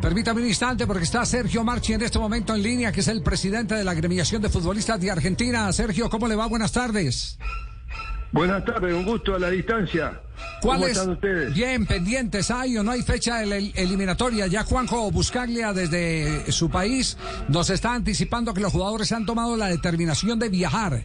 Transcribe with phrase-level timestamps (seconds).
[0.00, 3.22] Permítame un instante porque está Sergio Marchi en este momento en línea, que es el
[3.22, 5.72] presidente de la agremiación de futbolistas de Argentina.
[5.72, 6.46] Sergio, ¿cómo le va?
[6.46, 7.38] Buenas tardes.
[8.30, 10.20] Buenas tardes, un gusto a la distancia.
[10.60, 10.92] ¿Cuál ¿Cómo es?
[10.96, 11.54] están ustedes?
[11.54, 14.46] Bien, pendientes, hay o no hay fecha el- eliminatoria.
[14.46, 17.16] Ya Juanjo Buscaglia desde su país
[17.48, 21.04] nos está anticipando que los jugadores han tomado la determinación de viajar.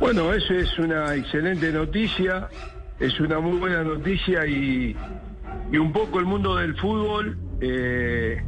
[0.00, 2.48] Bueno, eso es una excelente noticia,
[2.98, 4.96] es una muy buena noticia y,
[5.70, 8.42] y un poco el mundo del fútbol eh,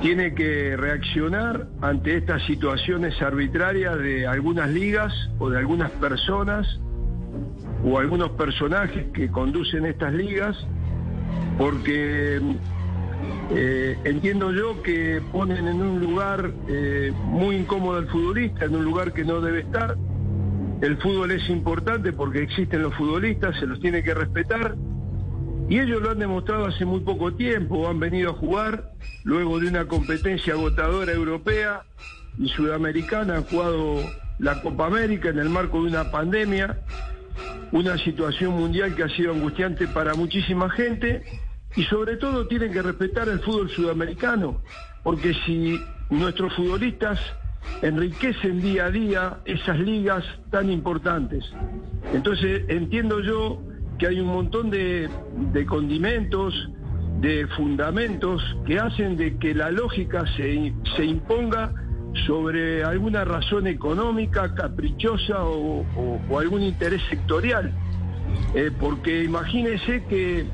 [0.00, 6.80] tiene que reaccionar ante estas situaciones arbitrarias de algunas ligas o de algunas personas
[7.84, 10.56] o algunos personajes que conducen estas ligas,
[11.58, 12.40] porque
[13.52, 18.84] eh, entiendo yo que ponen en un lugar eh, muy incómodo al futbolista, en un
[18.84, 19.96] lugar que no debe estar.
[20.80, 24.76] El fútbol es importante porque existen los futbolistas, se los tiene que respetar.
[25.70, 28.90] Y ellos lo han demostrado hace muy poco tiempo, han venido a jugar
[29.22, 31.84] luego de una competencia agotadora europea
[32.40, 34.02] y sudamericana, han jugado
[34.40, 36.80] la Copa América en el marco de una pandemia,
[37.70, 41.22] una situación mundial que ha sido angustiante para muchísima gente
[41.76, 44.62] y sobre todo tienen que respetar el fútbol sudamericano,
[45.04, 47.20] porque si nuestros futbolistas
[47.80, 51.44] enriquecen día a día esas ligas tan importantes.
[52.12, 53.69] Entonces entiendo yo
[54.00, 55.08] que hay un montón de,
[55.68, 56.54] condimentos,
[57.20, 61.72] de fundamentos que hacen de que la lógica se, se imponga
[62.26, 67.72] sobre alguna razón económica, caprichosa o algún interés sectorial.
[68.54, 70.46] Eh, porque imagínense que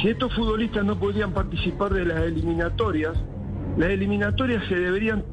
[0.00, 3.12] si estos futbolistas no podían participar de las eliminatorias,
[3.76, 5.24] las eliminatorias se deberían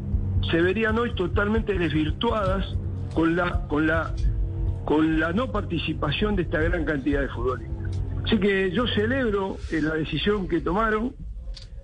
[0.49, 2.75] se verían hoy totalmente desvirtuadas
[3.13, 4.13] con la con la
[4.85, 8.01] con la no participación de esta gran cantidad de futbolistas.
[8.25, 11.15] Así que yo celebro eh, la decisión que tomaron,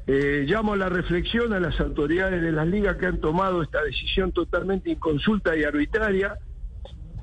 [0.05, 3.83] eh, llamo a la reflexión a las autoridades de las ligas que han tomado esta
[3.83, 6.37] decisión totalmente inconsulta y arbitraria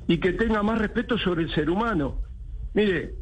[0.06, 2.20] y que tenga más respeto sobre el ser humano.
[2.74, 3.14] Mire,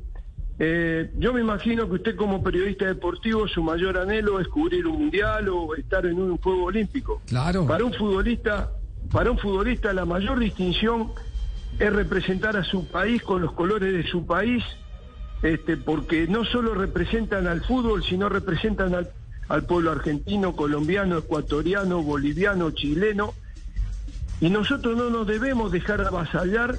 [0.59, 4.99] eh, yo me imagino que usted como periodista deportivo su mayor anhelo es cubrir un
[4.99, 7.23] mundial o estar en un juego olímpico.
[7.27, 7.67] Claro.
[7.67, 8.73] Para un futbolista,
[9.11, 11.13] para un futbolista la mayor distinción
[11.79, 14.63] es representar a su país con los colores de su país,
[15.43, 19.11] este, porque no solo representan al fútbol, sino representan al,
[19.67, 23.35] pueblo argentino, colombiano, ecuatoriano, boliviano, chileno.
[24.41, 26.77] Y nosotros no nos debemos dejar avasallar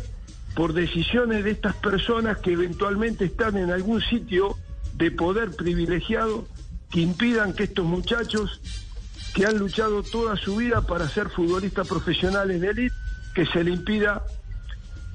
[0.56, 4.56] por decisiones de estas personas que eventualmente están en algún sitio
[4.96, 6.48] de poder privilegiado
[6.90, 8.62] que impidan que estos muchachos
[9.34, 12.96] que han luchado toda su vida para ser futbolistas profesionales de élite,
[13.34, 14.24] que se le impida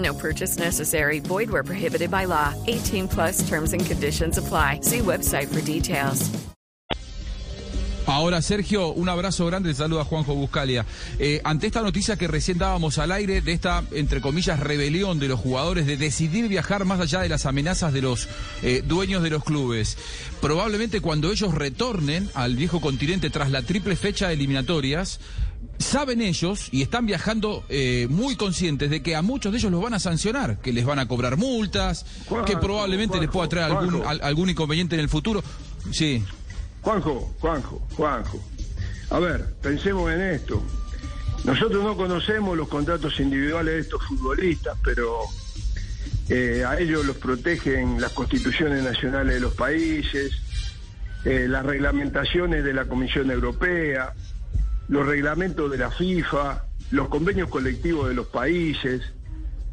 [0.00, 1.20] No purchase necessary.
[1.20, 2.54] Void where prohibited by law.
[2.66, 4.80] 18 plus terms and conditions apply.
[4.82, 6.30] See website for details.
[8.06, 10.84] Ahora, Sergio, un abrazo grande, te saluda Juanjo Buscalia.
[11.20, 15.28] Eh, ante esta noticia que recién dábamos al aire de esta, entre comillas, rebelión de
[15.28, 18.28] los jugadores de decidir viajar más allá de las amenazas de los
[18.62, 19.96] eh, dueños de los clubes,
[20.40, 25.20] probablemente cuando ellos retornen al viejo continente tras la triple fecha de eliminatorias,
[25.78, 29.82] saben ellos y están viajando eh, muy conscientes de que a muchos de ellos los
[29.82, 33.72] van a sancionar, que les van a cobrar multas, que Juanjo, probablemente les pueda traer
[33.72, 35.42] algún, al- algún inconveniente en el futuro.
[35.90, 36.22] Sí.
[36.82, 38.40] Juanjo, Juanjo, Juanjo.
[39.10, 40.62] A ver, pensemos en esto.
[41.44, 45.20] Nosotros no conocemos los contratos individuales de estos futbolistas, pero
[46.28, 50.32] eh, a ellos los protegen las constituciones nacionales de los países,
[51.24, 54.12] eh, las reglamentaciones de la Comisión Europea,
[54.90, 59.00] los reglamentos de la FIFA, los convenios colectivos de los países.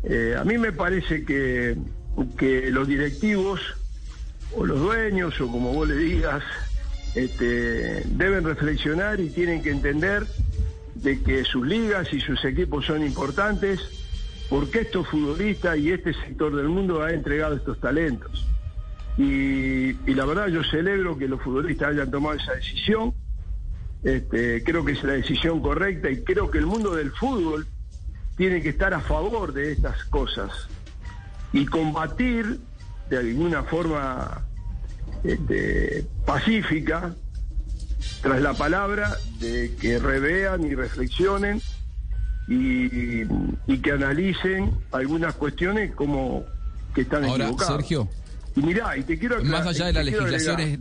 [0.03, 1.75] Eh, a mí me parece que,
[2.37, 3.59] que los directivos
[4.55, 6.43] o los dueños o como vos le digas,
[7.15, 10.27] este, deben reflexionar y tienen que entender
[10.93, 13.79] de que sus ligas y sus equipos son importantes
[14.49, 18.47] porque estos futbolistas y este sector del mundo ha entregado estos talentos.
[19.17, 23.15] Y, y la verdad yo celebro que los futbolistas hayan tomado esa decisión.
[24.03, 27.67] Este, creo que es la decisión correcta y creo que el mundo del fútbol
[28.37, 30.51] tiene que estar a favor de estas cosas
[31.51, 32.59] y combatir
[33.09, 34.45] de alguna forma
[35.23, 37.15] este, pacífica
[38.21, 41.61] tras la palabra de que revean y reflexionen
[42.47, 43.23] y,
[43.67, 46.43] y que analicen algunas cuestiones como
[46.93, 47.73] que están Ahora, equivocadas.
[47.75, 48.07] Sergio.
[48.55, 50.79] Y mirá, y te quiero aclarar- Más allá de las legislaciones...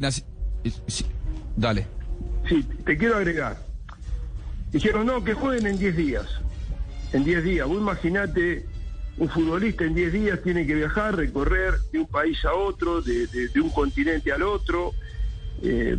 [1.57, 1.87] Dale.
[2.49, 3.57] Sí, te quiero agregar.
[4.73, 6.27] Dijeron, no, que jueguen en 10 días.
[7.13, 7.67] En 10 días.
[7.67, 8.67] Vos imaginate,
[9.19, 13.51] un futbolista en 10 días tiene que viajar, recorrer de un país a otro, de,
[13.61, 14.93] un continente al otro,
[15.63, 15.97] eh,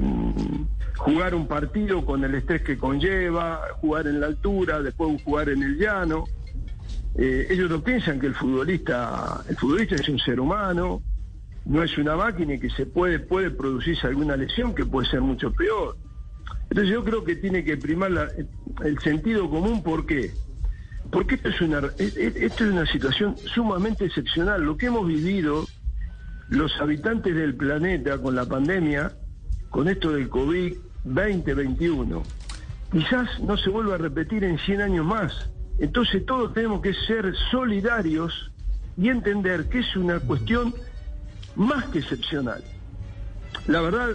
[0.96, 5.64] jugar un partido con el estrés que conlleva, jugar en la altura, después jugar en
[5.64, 6.26] el llano.
[7.16, 11.02] Eh, ellos no piensan que el futbolista, el futbolista es un ser humano,
[11.66, 15.22] no es una máquina y que se puede, puede producirse alguna lesión que puede ser
[15.22, 15.98] mucho peor.
[16.78, 18.36] Entonces yo creo que tiene que primar
[18.86, 20.32] el sentido común, ¿por qué?
[21.12, 24.62] Porque esto es, una, e- e- esto es una situación sumamente excepcional.
[24.62, 25.66] Lo que hemos vivido
[26.50, 29.12] los habitantes del planeta con la pandemia,
[29.72, 32.22] con esto del COVID-2021,
[32.92, 35.34] quizás no se vuelva a repetir en 100 años más.
[35.80, 38.52] Entonces todos tenemos que ser solidarios
[38.96, 40.76] y entender que es una cuestión
[41.56, 42.64] más que excepcional.
[43.66, 44.10] La verdad,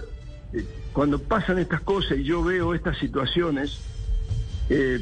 [0.92, 3.80] cuando pasan estas cosas y yo veo estas situaciones,
[4.68, 5.00] eh,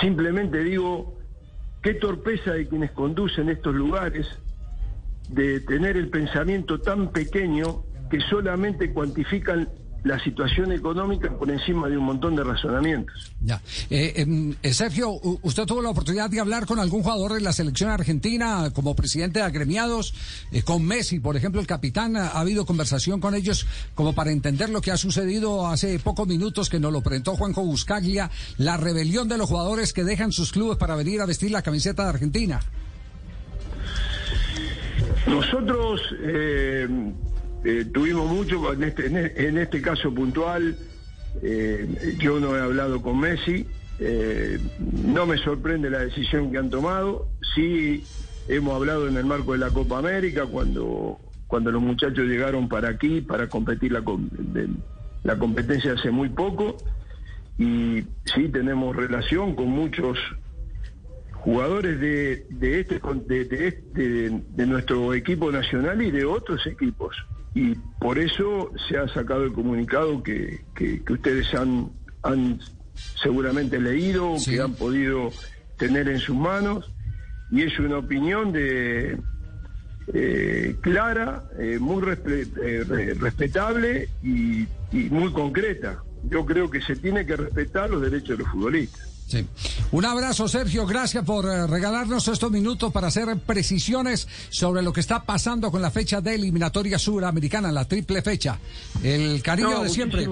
[0.00, 1.18] simplemente digo,
[1.82, 4.26] qué torpeza de quienes conducen estos lugares
[5.28, 9.68] de tener el pensamiento tan pequeño que solamente cuantifican
[10.04, 13.32] la situación económica por encima de un montón de razonamientos.
[13.40, 13.60] Ya.
[13.88, 15.10] Eh, em, eh, Sergio,
[15.42, 19.38] ¿usted tuvo la oportunidad de hablar con algún jugador de la selección argentina como presidente
[19.38, 20.14] de agremiados?
[20.52, 24.68] Eh, con Messi, por ejemplo, el capitán, ¿ha habido conversación con ellos como para entender
[24.68, 29.26] lo que ha sucedido hace pocos minutos que nos lo presentó Juanjo Buscaglia, la rebelión
[29.28, 32.60] de los jugadores que dejan sus clubes para venir a vestir la camiseta de Argentina?
[35.26, 36.02] Nosotros
[37.64, 40.76] eh, tuvimos mucho, en este, e- en este caso puntual,
[41.42, 43.66] eh, yo no he hablado con Messi,
[43.98, 48.04] eh, no me sorprende la decisión que han tomado, sí
[48.48, 52.90] hemos hablado en el marco de la Copa América cuando, cuando los muchachos llegaron para
[52.90, 54.02] aquí para competir la,
[55.22, 56.76] la competencia hace muy poco.
[57.56, 58.02] Y
[58.34, 60.18] sí tenemos relación con muchos
[61.32, 67.14] jugadores de, de este de este de nuestro equipo nacional y de otros equipos
[67.54, 71.90] y por eso se ha sacado el comunicado que, que- que ustedes han,
[72.22, 72.60] han
[73.22, 75.30] seguramente leído que han podido
[75.76, 76.92] tener en sus manos.
[77.50, 79.18] Y es una opinión de
[80.12, 84.62] eh, clara eh, muy respe- eh, re- respetable y,
[84.92, 86.02] y muy concreta.
[86.24, 89.46] Yo creo que se tiene que respetar los derechos de los futbolistas Sí.
[89.92, 90.86] Un abrazo, Sergio.
[90.86, 95.82] Gracias por eh, regalarnos estos minutos para hacer precisiones sobre lo que está pasando con
[95.82, 98.58] la fecha de eliminatoria suramericana, la triple fecha.
[99.02, 100.28] El cariño No, de siempre.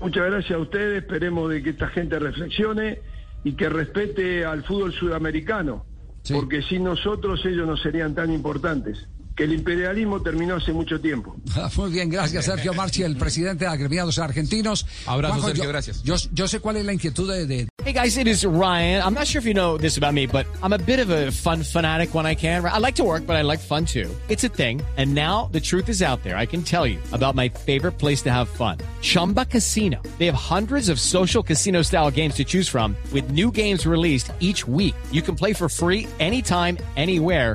[0.00, 1.02] Muchas gracias a ustedes.
[1.02, 3.00] Esperemos de que esta gente reflexione
[3.44, 5.84] y que respete al fútbol sudamericano.
[6.30, 9.06] Porque sin nosotros ellos no serían tan importantes.
[9.38, 11.36] Que el imperialismo terminó hace mucho tiempo.
[11.76, 14.84] Muy bien, gracias, Sergio Marchi, el presidente de agremiados argentinos.
[15.06, 16.02] Abrazo, Sergio, yo, gracias.
[16.02, 19.00] Yo, yo sé cuál es la inquietud de, de- Hey guys, it is Ryan.
[19.00, 21.30] I'm not sure if you know this about me, but I'm a bit of a
[21.30, 22.64] fun fanatic when I can.
[22.66, 24.10] I like to work, but I like fun too.
[24.28, 24.82] It's a thing.
[24.96, 26.36] And now the truth is out there.
[26.36, 28.78] I can tell you about my favorite place to have fun.
[29.02, 30.02] Chumba Casino.
[30.18, 34.32] They have hundreds of social casino style games to choose from with new games released
[34.40, 34.96] each week.
[35.12, 37.54] You can play for free anytime, anywhere.